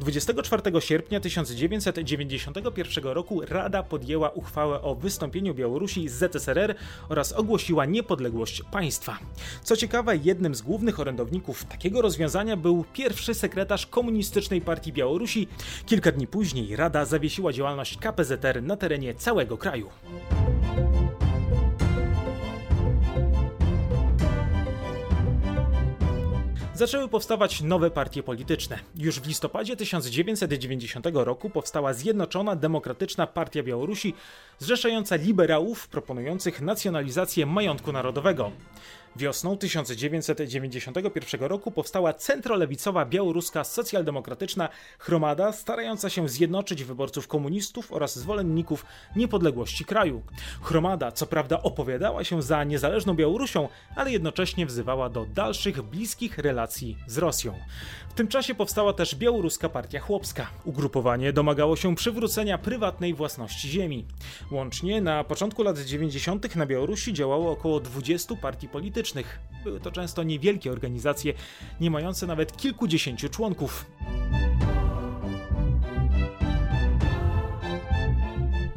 24 0.00 0.80
sierpnia 0.80 1.20
1991 1.20 3.04
roku 3.04 3.40
Rada 3.48 3.82
podjęła 3.82 4.30
uchwałę 4.30 4.82
o 4.82 4.94
wystąpieniu 4.94 5.54
Białorusi 5.54 6.08
z 6.08 6.12
ZSRR 6.12 6.74
oraz 7.08 7.32
ogłosiła 7.32 7.84
niepodległość 7.86 8.62
państwa. 8.72 9.18
Co 9.62 9.76
ciekawe, 9.76 10.16
jednym 10.16 10.54
z 10.54 10.62
głównych 10.62 11.00
orędowników 11.00 11.64
takiego 11.64 12.02
rozwiązania 12.02 12.56
był 12.56 12.84
pierwszy 12.92 13.34
sekretarz 13.34 13.86
komunistycznej 13.86 14.60
partii 14.60 14.89
Białorusi. 14.92 15.48
Kilka 15.86 16.12
dni 16.12 16.26
później 16.26 16.76
Rada 16.76 17.04
zawiesiła 17.04 17.52
działalność 17.52 17.98
KPZR 17.98 18.62
na 18.62 18.76
terenie 18.76 19.14
całego 19.14 19.58
kraju. 19.58 19.90
zaczęły 26.80 27.08
powstawać 27.08 27.60
nowe 27.60 27.90
partie 27.90 28.22
polityczne. 28.22 28.78
Już 28.96 29.20
w 29.20 29.26
listopadzie 29.26 29.76
1990 29.76 31.06
roku 31.12 31.50
powstała 31.50 31.92
Zjednoczona 31.92 32.56
Demokratyczna 32.56 33.26
Partia 33.26 33.62
Białorusi, 33.62 34.14
zrzeszająca 34.58 35.16
liberałów 35.16 35.88
proponujących 35.88 36.60
nacjonalizację 36.60 37.46
majątku 37.46 37.92
narodowego. 37.92 38.50
Wiosną 39.16 39.58
1991 39.58 41.40
roku 41.40 41.70
powstała 41.70 42.12
centrolewicowa 42.12 43.06
białoruska 43.06 43.64
socjaldemokratyczna 43.64 44.68
chromada 44.98 45.52
starająca 45.52 46.10
się 46.10 46.28
zjednoczyć 46.28 46.84
wyborców 46.84 47.28
komunistów 47.28 47.92
oraz 47.92 48.18
zwolenników 48.18 48.84
niepodległości 49.16 49.84
kraju. 49.84 50.22
Chromada 50.62 51.12
co 51.12 51.26
prawda 51.26 51.62
opowiadała 51.62 52.24
się 52.24 52.42
za 52.42 52.64
niezależną 52.64 53.14
Białorusią, 53.14 53.68
ale 53.96 54.12
jednocześnie 54.12 54.66
wzywała 54.66 55.08
do 55.08 55.26
dalszych 55.26 55.82
bliskich 55.82 56.38
relacji 56.38 56.96
z 57.06 57.18
Rosją. 57.18 57.54
W 58.10 58.14
tym 58.14 58.28
czasie 58.28 58.54
powstała 58.54 58.92
też 58.92 59.14
Białoruska 59.14 59.68
Partia 59.68 60.00
Chłopska. 60.00 60.46
Ugrupowanie 60.64 61.32
domagało 61.32 61.76
się 61.76 61.94
przywrócenia 61.94 62.58
prywatnej 62.58 63.14
własności 63.14 63.68
ziemi. 63.68 64.04
Łącznie 64.50 65.00
na 65.00 65.24
początku 65.24 65.62
lat 65.62 65.78
90. 65.78 66.56
na 66.56 66.66
Białorusi 66.66 67.12
działało 67.12 67.50
około 67.52 67.80
20 67.80 68.36
partii 68.36 68.68
politycznych. 68.68 69.38
Były 69.64 69.80
to 69.80 69.90
często 69.90 70.22
niewielkie 70.22 70.72
organizacje, 70.72 71.34
nie 71.80 71.90
mające 71.90 72.26
nawet 72.26 72.56
kilkudziesięciu 72.56 73.28
członków. 73.28 73.86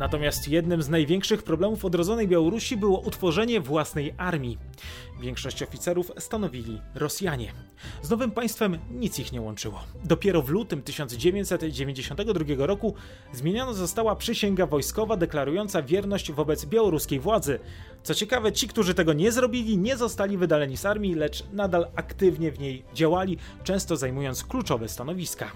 Natomiast 0.03 0.47
jednym 0.47 0.81
z 0.81 0.89
największych 0.89 1.43
problemów 1.43 1.85
odrodzonej 1.85 2.27
Białorusi 2.27 2.77
było 2.77 2.99
utworzenie 2.99 3.61
własnej 3.61 4.13
armii. 4.17 4.57
Większość 5.21 5.63
oficerów 5.63 6.11
stanowili 6.17 6.81
Rosjanie. 6.95 7.51
Z 8.01 8.09
nowym 8.09 8.31
państwem 8.31 8.77
nic 8.91 9.19
ich 9.19 9.31
nie 9.31 9.41
łączyło. 9.41 9.79
Dopiero 10.03 10.41
w 10.41 10.49
lutym 10.49 10.81
1992 10.81 12.65
roku 12.65 12.93
zmieniona 13.33 13.73
została 13.73 14.15
przysięga 14.15 14.65
wojskowa 14.65 15.17
deklarująca 15.17 15.81
wierność 15.81 16.31
wobec 16.31 16.65
białoruskiej 16.65 17.19
władzy. 17.19 17.59
Co 18.03 18.15
ciekawe, 18.15 18.51
ci, 18.51 18.67
którzy 18.67 18.93
tego 18.93 19.13
nie 19.13 19.31
zrobili, 19.31 19.77
nie 19.77 19.97
zostali 19.97 20.37
wydaleni 20.37 20.77
z 20.77 20.85
armii, 20.85 21.15
lecz 21.15 21.43
nadal 21.53 21.87
aktywnie 21.95 22.51
w 22.51 22.59
niej 22.59 22.83
działali, 22.93 23.37
często 23.63 23.97
zajmując 23.97 24.43
kluczowe 24.43 24.89
stanowiska. 24.89 25.51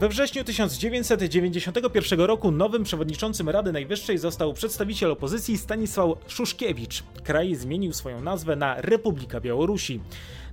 We 0.00 0.08
wrześniu 0.08 0.44
1991 0.44 2.20
roku 2.20 2.50
nowym 2.50 2.84
przewodniczącym 2.84 3.48
Rady 3.48 3.72
Najwyższej 3.72 4.18
został 4.18 4.52
przedstawiciel 4.52 5.10
opozycji 5.10 5.58
Stanisław 5.58 6.08
Szuszkiewicz. 6.28 7.02
Kraj 7.24 7.54
zmienił 7.54 7.92
swoją 7.92 8.20
nazwę 8.20 8.56
na 8.56 8.80
Republika 8.80 9.40
Białorusi. 9.40 10.00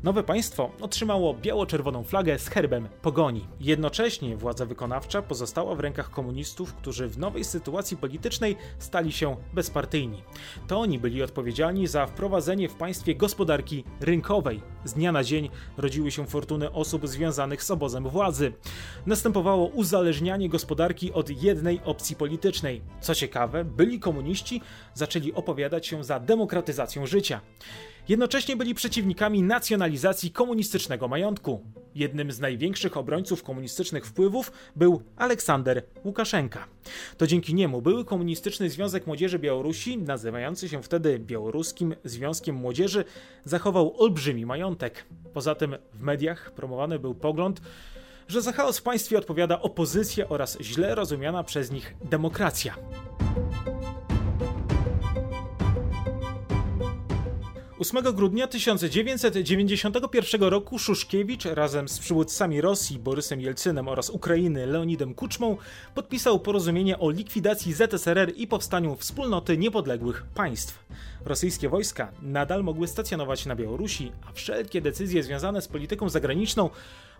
Nowe 0.05 0.23
państwo 0.23 0.71
otrzymało 0.81 1.33
biało-czerwoną 1.33 2.03
flagę 2.03 2.39
z 2.39 2.47
herbem 2.47 2.87
pogoni. 3.01 3.47
Jednocześnie 3.59 4.37
władza 4.37 4.65
wykonawcza 4.65 5.21
pozostała 5.21 5.75
w 5.75 5.79
rękach 5.79 6.09
komunistów, 6.09 6.73
którzy 6.73 7.07
w 7.07 7.17
nowej 7.17 7.43
sytuacji 7.43 7.97
politycznej 7.97 8.55
stali 8.79 9.11
się 9.11 9.35
bezpartyjni. 9.53 10.23
To 10.67 10.79
oni 10.79 10.99
byli 10.99 11.23
odpowiedzialni 11.23 11.87
za 11.87 12.07
wprowadzenie 12.07 12.69
w 12.69 12.75
państwie 12.75 13.15
gospodarki 13.15 13.83
rynkowej. 14.01 14.61
Z 14.83 14.93
dnia 14.93 15.11
na 15.11 15.23
dzień 15.23 15.49
rodziły 15.77 16.11
się 16.11 16.27
fortuny 16.27 16.71
osób 16.71 17.07
związanych 17.07 17.63
z 17.63 17.71
obozem 17.71 18.09
władzy. 18.09 18.53
Następowało 19.05 19.67
uzależnianie 19.67 20.49
gospodarki 20.49 21.13
od 21.13 21.43
jednej 21.43 21.81
opcji 21.85 22.15
politycznej. 22.15 22.81
Co 23.01 23.15
ciekawe, 23.15 23.63
byli 23.63 23.99
komuniści 23.99 24.61
zaczęli 24.93 25.33
opowiadać 25.33 25.87
się 25.87 26.03
za 26.03 26.19
demokratyzacją 26.19 27.05
życia. 27.05 27.41
Jednocześnie 28.09 28.55
byli 28.55 28.75
przeciwnikami 28.75 29.43
nacjonalizacji 29.43 30.31
komunistycznego 30.31 31.07
majątku. 31.07 31.61
Jednym 31.95 32.31
z 32.31 32.39
największych 32.39 32.97
obrońców 32.97 33.43
komunistycznych 33.43 34.05
wpływów 34.05 34.51
był 34.75 35.01
Aleksander 35.15 35.83
Łukaszenka. 36.03 36.67
To 37.17 37.27
dzięki 37.27 37.53
niemu 37.53 37.81
były 37.81 38.05
Komunistyczny 38.05 38.69
Związek 38.69 39.07
Młodzieży 39.07 39.39
Białorusi, 39.39 39.97
nazywający 39.97 40.69
się 40.69 40.83
wtedy 40.83 41.19
Białoruskim 41.19 41.95
Związkiem 42.03 42.55
Młodzieży, 42.55 43.05
zachował 43.45 44.01
olbrzymi 44.01 44.45
majątek. 44.45 45.05
Poza 45.33 45.55
tym 45.55 45.75
w 45.93 46.01
mediach 46.01 46.51
promowany 46.51 46.99
był 46.99 47.15
pogląd, 47.15 47.61
że 48.27 48.41
za 48.41 48.51
chaos 48.51 48.79
w 48.79 48.83
państwie 48.83 49.17
odpowiada 49.17 49.61
opozycja 49.61 50.29
oraz 50.29 50.57
źle 50.61 50.95
rozumiana 50.95 51.43
przez 51.43 51.71
nich 51.71 51.95
demokracja. 52.03 52.75
8 57.79 58.13
grudnia 58.13 58.47
1991 58.47 60.43
roku 60.43 60.79
Szuszkiewicz 60.79 61.45
razem 61.45 61.89
z 61.89 61.99
przywódcami 61.99 62.61
Rosji 62.61 62.99
Borysem 62.99 63.41
Jelcynem 63.41 63.87
oraz 63.87 64.09
Ukrainy 64.09 64.67
Leonidem 64.67 65.13
Kuczmą 65.13 65.57
podpisał 65.95 66.39
porozumienie 66.39 66.99
o 66.99 67.09
likwidacji 67.09 67.73
ZSRR 67.73 68.33
i 68.35 68.47
powstaniu 68.47 68.95
wspólnoty 68.95 69.57
niepodległych 69.57 70.23
państw. 70.35 70.85
Rosyjskie 71.25 71.69
wojska 71.69 72.11
nadal 72.21 72.63
mogły 72.63 72.87
stacjonować 72.87 73.45
na 73.45 73.55
Białorusi, 73.55 74.11
a 74.29 74.31
wszelkie 74.31 74.81
decyzje 74.81 75.23
związane 75.23 75.61
z 75.61 75.67
polityką 75.67 76.09
zagraniczną 76.09 76.69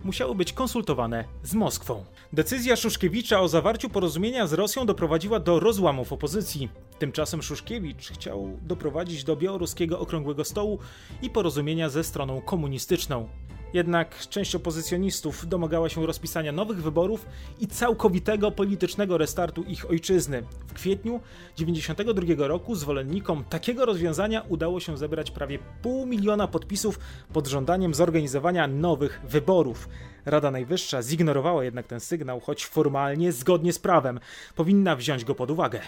musiały 0.03 0.35
być 0.35 0.53
konsultowane 0.53 1.25
z 1.43 1.53
Moskwą. 1.53 2.05
Decyzja 2.33 2.75
Szuszkiewicza 2.75 3.41
o 3.41 3.47
zawarciu 3.47 3.89
porozumienia 3.89 4.47
z 4.47 4.53
Rosją 4.53 4.85
doprowadziła 4.85 5.39
do 5.39 5.59
rozłamów 5.59 6.13
opozycji. 6.13 6.69
Tymczasem 7.05 7.41
Szuszkiewicz 7.41 8.12
chciał 8.12 8.57
doprowadzić 8.62 9.24
do 9.24 9.35
białoruskiego 9.35 10.00
okrągłego 10.00 10.43
stołu 10.45 10.79
i 11.21 11.29
porozumienia 11.29 11.89
ze 11.89 12.03
stroną 12.03 12.41
komunistyczną. 12.41 13.29
Jednak 13.74 14.27
część 14.29 14.55
opozycjonistów 14.55 15.47
domagała 15.47 15.89
się 15.89 16.05
rozpisania 16.05 16.51
nowych 16.51 16.81
wyborów 16.81 17.25
i 17.59 17.67
całkowitego 17.67 18.51
politycznego 18.51 19.17
restartu 19.17 19.63
ich 19.63 19.89
ojczyzny. 19.89 20.43
W 20.67 20.74
kwietniu 20.74 21.19
1992 21.55 22.47
roku 22.47 22.75
zwolennikom 22.75 23.43
takiego 23.50 23.85
rozwiązania 23.85 24.41
udało 24.50 24.79
się 24.79 24.97
zebrać 24.97 25.31
prawie 25.31 25.59
pół 25.81 26.05
miliona 26.05 26.47
podpisów 26.47 27.00
pod 27.33 27.47
żądaniem 27.47 27.93
zorganizowania 27.93 28.67
nowych 28.67 29.21
wyborów. 29.27 29.89
Rada 30.25 30.51
Najwyższa 30.51 31.01
zignorowała 31.01 31.63
jednak 31.63 31.88
ten 31.88 32.00
sygnał, 32.00 32.39
choć 32.39 32.65
formalnie, 32.65 33.31
zgodnie 33.31 33.74
z 33.74 33.79
prawem, 33.79 34.19
powinna 34.55 34.95
wziąć 34.95 35.25
go 35.25 35.35
pod 35.35 35.51
uwagę. 35.51 35.81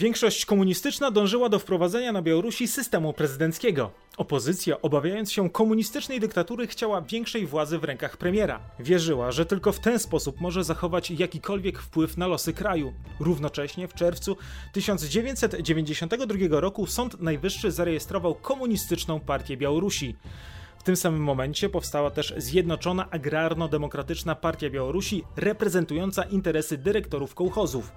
Większość 0.00 0.46
komunistyczna 0.46 1.10
dążyła 1.10 1.48
do 1.48 1.58
wprowadzenia 1.58 2.12
na 2.12 2.22
Białorusi 2.22 2.68
systemu 2.68 3.12
prezydenckiego. 3.12 3.90
Opozycja, 4.16 4.82
obawiając 4.82 5.32
się 5.32 5.50
komunistycznej 5.50 6.20
dyktatury, 6.20 6.66
chciała 6.66 7.02
większej 7.02 7.46
władzy 7.46 7.78
w 7.78 7.84
rękach 7.84 8.16
premiera. 8.16 8.60
Wierzyła, 8.78 9.32
że 9.32 9.46
tylko 9.46 9.72
w 9.72 9.80
ten 9.80 9.98
sposób 9.98 10.40
może 10.40 10.64
zachować 10.64 11.10
jakikolwiek 11.10 11.78
wpływ 11.78 12.16
na 12.16 12.26
losy 12.26 12.52
kraju. 12.52 12.92
Równocześnie 13.20 13.88
w 13.88 13.94
czerwcu 13.94 14.36
1992 14.72 16.60
roku 16.60 16.86
Sąd 16.86 17.20
Najwyższy 17.20 17.70
zarejestrował 17.70 18.34
Komunistyczną 18.34 19.20
Partię 19.20 19.56
Białorusi. 19.56 20.16
W 20.80 20.82
tym 20.82 20.96
samym 20.96 21.22
momencie 21.22 21.68
powstała 21.68 22.10
też 22.10 22.34
Zjednoczona 22.36 23.10
Agrarno-Demokratyczna 23.10 24.34
Partia 24.34 24.70
Białorusi, 24.70 25.24
reprezentująca 25.36 26.22
interesy 26.22 26.78
dyrektorów 26.78 27.34
kołchozów. 27.34 27.92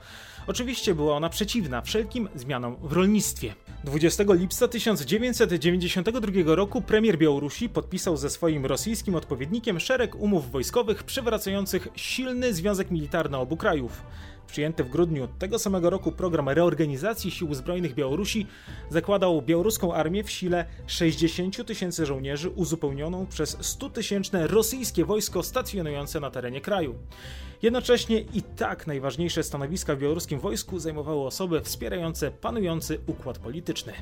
Oczywiście 0.48 0.96
była 0.96 1.16
ona 1.16 1.30
przeciwna 1.30 1.82
wszelkim 1.82 2.30
zmianom 2.36 2.76
w 2.82 2.92
rolnictwie. 2.92 3.56
20 3.84 4.24
lipca 4.30 4.68
1992 4.68 6.56
roku 6.56 6.82
premier 6.82 7.18
Białorusi 7.18 7.70
podpisał 7.70 8.18
ze 8.18 8.30
swoim 8.30 8.66
rosyjskim 8.66 9.16
odpowiednikiem 9.16 9.80
szereg 9.80 10.16
umów 10.16 10.52
wojskowych 10.52 11.04
przywracających 11.04 11.88
silny 11.96 12.54
związek 12.54 12.92
militarny 12.92 13.38
obu 13.38 13.58
krajów. 13.58 14.04
Przyjęty 14.48 14.84
w 14.84 14.90
grudniu 14.90 15.28
tego 15.40 15.60
samego 15.60 15.90
roku 15.90 16.12
program 16.12 16.50
reorganizacji 16.50 17.32
sił 17.32 17.54
zbrojnych 17.54 17.94
Białorusi 17.94 18.48
zakładał 18.90 19.42
białoruską 19.42 19.94
armię 19.94 20.24
w 20.24 20.32
sile 20.32 20.66
60 20.88 21.68
tysięcy 21.68 22.06
żołnierzy 22.06 22.50
uzupełnioną 22.50 23.26
przez 23.26 23.58
100 23.62 23.90
tysięczne 23.90 24.48
rosyjskie 24.48 25.06
wojsko 25.06 25.44
stacjonujące 25.44 26.20
na 26.20 26.32
terenie 26.32 26.62
kraju. 26.62 26.96
Jednocześnie 27.62 28.20
i 28.20 28.42
tak 28.42 28.88
najważniejsze 28.88 29.44
stanowiska 29.44 29.96
w 29.96 30.00
białoruskim 30.00 30.40
wojsku 30.40 30.80
zajmowały 30.80 31.22
osoby 31.22 31.62
wspierające 31.62 32.32
panujący 32.32 33.00
układ 33.08 33.40
polityczny. 33.40 33.94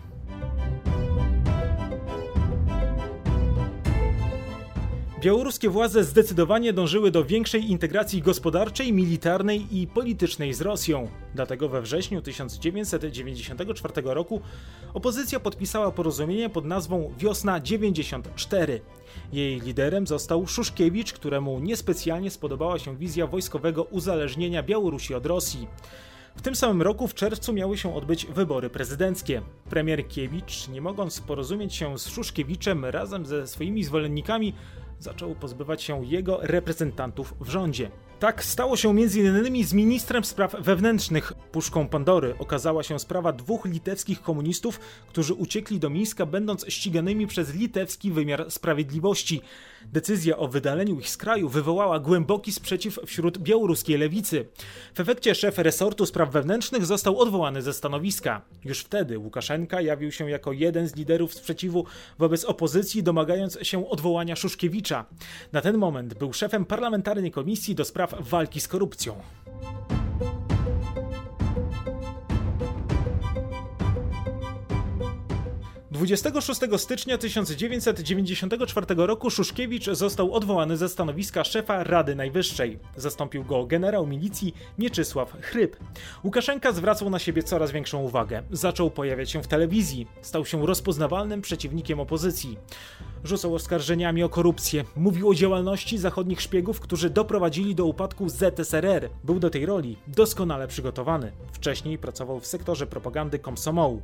Białoruskie 5.22 5.70
władze 5.70 6.04
zdecydowanie 6.04 6.74
dążyły 6.74 7.12
do 7.12 7.26
większej 7.26 7.72
integracji 7.72 8.22
gospodarczej, 8.22 8.94
militarnej 8.94 9.78
i 9.80 9.88
politycznej 9.88 10.54
z 10.54 10.62
Rosją. 10.62 11.08
Dlatego 11.36 11.70
we 11.70 11.82
wrześniu 11.82 12.22
1994 12.22 13.94
roku 14.04 14.42
opozycja 14.94 15.40
podpisała 15.40 15.92
porozumienie 15.92 16.50
pod 16.50 16.66
nazwą 16.66 17.14
Wiosna 17.18 17.60
94. 17.60 18.82
Jej 19.34 19.60
liderem 19.60 20.08
został 20.08 20.48
Szuszkiewicz, 20.48 21.14
któremu 21.14 21.60
niespecjalnie 21.60 22.32
spodobała 22.32 22.80
się 22.80 22.98
wizja 22.98 23.28
wojskowego 23.28 23.84
uzależnienia 23.84 24.64
Białorusi 24.64 25.16
od 25.16 25.26
Rosji. 25.26 25.68
W 26.36 26.42
tym 26.42 26.56
samym 26.56 26.82
roku 26.82 27.08
w 27.08 27.14
czerwcu 27.14 27.54
miały 27.54 27.78
się 27.78 27.96
odbyć 27.96 28.26
wybory 28.26 28.70
prezydenckie. 28.70 29.42
Premier 29.70 30.08
Kiewicz, 30.08 30.68
nie 30.68 30.82
mogąc 30.82 31.22
porozumieć 31.22 31.76
się 31.76 32.00
z 32.00 32.08
Szuszkiewiczem 32.08 32.86
razem 32.86 33.26
ze 33.26 33.48
swoimi 33.48 33.84
zwolennikami, 33.84 34.54
zaczął 35.00 35.36
pozbywać 35.36 35.84
się 35.84 36.06
jego 36.06 36.40
reprezentantów 36.42 37.34
w 37.42 37.50
rządzie. 37.50 37.92
Tak 38.22 38.44
stało 38.44 38.78
się 38.78 38.90
m.in. 38.90 39.66
z 39.66 39.74
ministrem 39.74 40.24
spraw 40.24 40.56
wewnętrznych 40.60 41.34
Puszką 41.52 41.88
Pandory. 41.88 42.36
Okazała 42.40 42.84
się 42.84 43.00
sprawa 43.00 43.34
dwóch 43.34 43.66
litewskich 43.66 44.22
komunistów, 44.22 44.80
którzy 45.10 45.34
uciekli 45.34 45.80
do 45.80 45.90
Mińska, 45.90 46.26
będąc 46.26 46.66
ściganymi 46.68 47.28
przez 47.28 47.54
litewski 47.54 48.12
wymiar 48.12 48.52
sprawiedliwości. 48.52 49.42
Decyzja 49.86 50.38
o 50.38 50.48
wydaleniu 50.48 51.00
ich 51.00 51.10
z 51.10 51.18
kraju 51.18 51.50
wywołała 51.50 52.00
głęboki 52.00 52.52
sprzeciw 52.52 53.00
wśród 53.06 53.38
białoruskiej 53.38 53.98
lewicy. 53.98 54.46
W 54.96 55.00
efekcie 55.00 55.36
szef 55.36 55.58
resortu 55.58 56.06
spraw 56.06 56.32
wewnętrznych 56.32 56.86
został 56.86 57.20
odwołany 57.20 57.62
ze 57.62 57.74
stanowiska. 57.74 58.42
Już 58.66 58.80
wtedy 58.80 59.18
Łukaszenka 59.18 59.82
jawił 59.82 60.12
się 60.12 60.30
jako 60.30 60.52
jeden 60.52 60.88
z 60.88 60.96
liderów 60.96 61.34
sprzeciwu 61.34 61.86
wobec 62.20 62.46
opozycji, 62.46 63.04
domagając 63.04 63.58
się 63.62 63.90
odwołania 63.90 64.36
Szuszkiewicza. 64.36 65.06
Na 65.52 65.62
ten 65.62 65.78
moment 65.78 66.14
był 66.14 66.34
szefem 66.34 66.66
parlamentarnej 66.66 67.32
komisji 67.32 67.76
do 67.76 67.86
spraw 67.86 68.11
walki 68.20 68.62
z 68.62 68.68
korupcją. 68.68 69.16
26 75.92 76.62
stycznia 76.78 77.18
1994 77.18 78.86
roku 78.96 79.30
Szuszkiewicz 79.30 79.86
został 79.86 80.34
odwołany 80.34 80.78
ze 80.78 80.90
stanowiska 80.90 81.44
szefa 81.44 81.84
Rady 81.84 82.16
Najwyższej. 82.16 82.80
Zastąpił 82.96 83.44
go 83.44 83.66
generał 83.66 84.08
milicji 84.08 84.56
Mieczysław 84.78 85.38
Chryb. 85.42 85.78
Łukaszenka 86.24 86.72
zwracał 86.72 87.10
na 87.10 87.20
siebie 87.20 87.44
coraz 87.44 87.72
większą 87.72 88.04
uwagę. 88.04 88.44
Zaczął 88.52 88.92
pojawiać 88.92 89.32
się 89.32 89.44
w 89.44 89.48
telewizji. 89.48 90.08
Stał 90.22 90.46
się 90.46 90.66
rozpoznawalnym 90.66 91.42
przeciwnikiem 91.42 92.00
opozycji. 92.00 92.58
Rzucał 93.24 93.56
oskarżeniami 93.56 94.24
o 94.24 94.30
korupcję. 94.30 94.84
Mówił 94.96 95.30
o 95.30 95.36
działalności 95.36 95.98
zachodnich 95.98 96.42
szpiegów, 96.42 96.80
którzy 96.80 97.10
doprowadzili 97.10 97.76
do 97.76 97.86
upadku 97.86 98.30
ZSRR. 98.30 99.10
Był 99.24 99.40
do 99.40 99.50
tej 99.50 99.66
roli 99.66 99.98
doskonale 100.08 100.68
przygotowany. 100.68 101.32
Wcześniej 101.52 101.98
pracował 101.98 102.40
w 102.40 102.46
sektorze 102.46 102.88
propagandy 102.88 103.40
Komsomołu. 103.40 104.02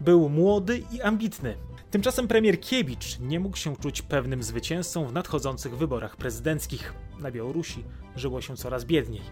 Był 0.00 0.28
młody 0.28 0.82
i 0.92 1.02
ambitny. 1.02 1.56
Tymczasem 1.90 2.28
premier 2.28 2.60
Kiewicz 2.60 3.18
nie 3.20 3.40
mógł 3.40 3.56
się 3.56 3.76
czuć 3.76 4.02
pewnym 4.02 4.42
zwycięzcą 4.42 5.06
w 5.06 5.12
nadchodzących 5.12 5.76
wyborach 5.76 6.16
prezydenckich. 6.16 6.94
Na 7.20 7.30
Białorusi 7.30 7.84
żyło 8.16 8.40
się 8.40 8.56
coraz 8.56 8.84
biedniej. 8.84 9.22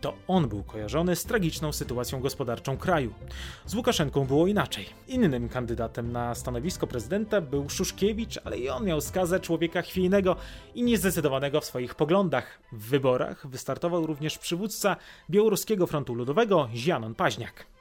To 0.00 0.14
on 0.28 0.48
był 0.48 0.62
kojarzony 0.62 1.16
z 1.16 1.24
tragiczną 1.24 1.72
sytuacją 1.72 2.20
gospodarczą 2.20 2.76
kraju. 2.76 3.14
Z 3.66 3.74
Łukaszenką 3.74 4.24
było 4.24 4.46
inaczej. 4.46 4.86
Innym 5.08 5.48
kandydatem 5.48 6.12
na 6.12 6.34
stanowisko 6.34 6.86
prezydenta 6.86 7.40
był 7.40 7.68
Szuszkiewicz, 7.68 8.38
ale 8.44 8.58
i 8.58 8.68
on 8.68 8.84
miał 8.84 9.00
skazę 9.00 9.40
człowieka 9.40 9.82
chwiejnego 9.82 10.36
i 10.74 10.82
niezdecydowanego 10.82 11.60
w 11.60 11.64
swoich 11.64 11.94
poglądach. 11.94 12.58
W 12.72 12.88
wyborach 12.88 13.46
wystartował 13.46 14.06
również 14.06 14.38
przywódca 14.38 14.96
Białoruskiego 15.30 15.86
Frontu 15.86 16.14
Ludowego 16.14 16.68
Zianon 16.74 17.14
Paźniak. 17.14 17.75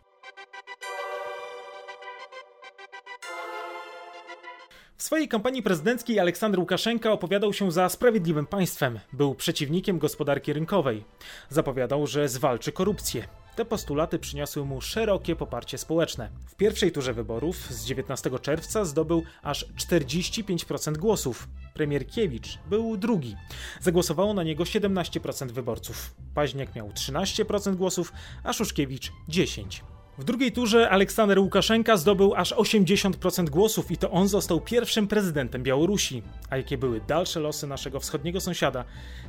Swojej 5.06 5.28
kampanii 5.28 5.64
prezydenckiej 5.64 6.20
Aleksander 6.20 6.60
Łukaszenka 6.60 7.12
opowiadał 7.12 7.54
się 7.54 7.72
za 7.72 7.90
sprawiedliwym 7.90 8.46
państwem. 8.46 9.00
Był 9.14 9.36
przeciwnikiem 9.36 10.00
gospodarki 10.00 10.54
rynkowej. 10.54 11.04
Zapowiadał, 11.50 12.08
że 12.08 12.30
zwalczy 12.30 12.72
korupcję. 12.72 13.28
Te 13.56 13.66
postulaty 13.66 14.20
przyniosły 14.20 14.66
mu 14.66 14.82
szerokie 14.82 15.36
poparcie 15.36 15.78
społeczne. 15.78 16.30
W 16.48 16.56
pierwszej 16.56 16.92
turze 16.92 17.14
wyborów 17.14 17.58
z 17.58 17.86
19 17.86 18.40
czerwca 18.42 18.86
zdobył 18.86 19.24
aż 19.44 19.66
45% 19.66 20.98
głosów. 20.98 21.48
Premier 21.74 22.08
Kiewicz 22.08 22.60
był 22.70 22.98
drugi. 22.98 23.36
Zagłosowało 23.82 24.34
na 24.34 24.44
niego 24.44 24.64
17% 24.64 25.52
wyborców. 25.52 26.16
Paźniak 26.34 26.76
miał 26.76 26.90
13% 26.90 27.76
głosów, 27.76 28.14
a 28.44 28.54
Szuszkiewicz 28.54 29.12
10%. 29.30 29.95
W 30.18 30.24
drugiej 30.24 30.52
turze 30.52 30.90
Aleksander 30.90 31.40
Łukaszenka 31.40 31.98
zdobył 31.98 32.36
aż 32.36 32.54
80% 32.54 33.50
głosów 33.50 33.92
i 33.92 33.98
to 33.98 34.12
on 34.12 34.28
został 34.28 34.62
pierwszym 34.62 35.08
prezydentem 35.08 35.64
Białorusi. 35.64 36.24
A 36.50 36.58
jakie 36.58 36.78
były 36.78 37.02
dalsze 37.08 37.40
losy 37.40 37.68
naszego 37.68 38.00
wschodniego 38.00 38.42
sąsiada? 38.42 38.84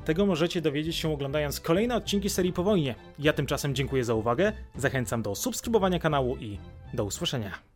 Tego 0.05 0.27
możecie 0.27 0.61
dowiedzieć 0.61 0.96
się 0.96 1.12
oglądając 1.12 1.61
kolejne 1.61 1.96
odcinki 1.96 2.31
serii 2.31 2.53
po 2.53 2.62
wojnie. 2.62 2.94
Ja 3.18 3.33
tymczasem 3.33 3.75
dziękuję 3.75 4.05
za 4.05 4.14
uwagę, 4.14 4.53
zachęcam 4.77 5.22
do 5.22 5.35
subskrybowania 5.35 5.99
kanału 5.99 6.37
i 6.37 6.59
do 6.94 7.05
usłyszenia. 7.05 7.75